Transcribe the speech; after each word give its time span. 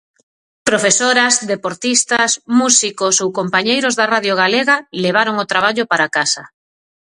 Profesoras, 0.69 1.33
deportistas, 1.51 2.31
músicos 2.59 3.15
ou 3.23 3.29
compañeiros 3.39 3.93
da 3.99 4.09
Radio 4.13 4.33
Galega 4.41 4.75
levaron 5.03 5.35
o 5.43 5.49
traballo 5.51 5.83
para 5.91 6.03
a 6.07 6.13
casa. 6.17 6.43